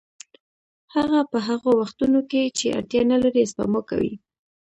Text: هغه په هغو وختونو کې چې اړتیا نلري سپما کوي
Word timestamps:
هغه 0.95 1.19
په 1.31 1.37
هغو 1.47 1.71
وختونو 1.81 2.19
کې 2.29 2.41
چې 2.57 2.65
اړتیا 2.77 3.01
نلري 3.11 3.43
سپما 3.51 3.81
کوي 3.89 4.13